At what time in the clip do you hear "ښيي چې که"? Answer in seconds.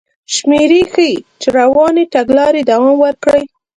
0.91-1.55